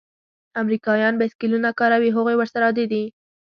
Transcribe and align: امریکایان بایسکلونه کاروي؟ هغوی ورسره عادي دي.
امریکایان 0.61 1.13
بایسکلونه 1.19 1.69
کاروي؟ 1.79 2.09
هغوی 2.17 2.35
ورسره 2.37 2.63
عادي 2.67 2.85
دي. 2.91 3.03